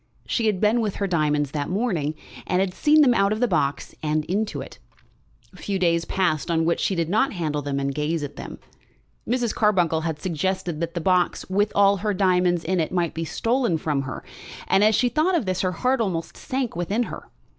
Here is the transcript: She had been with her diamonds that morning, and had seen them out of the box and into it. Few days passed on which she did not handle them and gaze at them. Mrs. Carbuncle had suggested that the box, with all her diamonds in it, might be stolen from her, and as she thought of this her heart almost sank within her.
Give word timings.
She 0.25 0.47
had 0.47 0.59
been 0.59 0.81
with 0.81 0.95
her 0.95 1.05
diamonds 1.05 1.51
that 1.51 1.69
morning, 1.69 2.15
and 2.47 2.59
had 2.59 2.73
seen 2.73 3.01
them 3.01 3.13
out 3.13 3.31
of 3.31 3.39
the 3.39 3.47
box 3.47 3.93
and 4.01 4.25
into 4.25 4.59
it. 4.59 4.79
Few 5.53 5.77
days 5.77 6.05
passed 6.05 6.49
on 6.49 6.65
which 6.65 6.79
she 6.79 6.95
did 6.95 7.07
not 7.07 7.33
handle 7.33 7.61
them 7.61 7.79
and 7.79 7.93
gaze 7.93 8.23
at 8.23 8.35
them. 8.35 8.57
Mrs. 9.27 9.53
Carbuncle 9.53 10.01
had 10.01 10.19
suggested 10.19 10.79
that 10.81 10.95
the 10.95 11.01
box, 11.01 11.47
with 11.51 11.71
all 11.75 11.97
her 11.97 12.15
diamonds 12.15 12.63
in 12.63 12.79
it, 12.79 12.91
might 12.91 13.13
be 13.13 13.25
stolen 13.25 13.77
from 13.77 14.01
her, 14.01 14.23
and 14.67 14.83
as 14.83 14.95
she 14.95 15.07
thought 15.07 15.35
of 15.35 15.45
this 15.45 15.61
her 15.61 15.71
heart 15.71 16.01
almost 16.01 16.35
sank 16.35 16.75
within 16.75 17.03
her. 17.03 17.27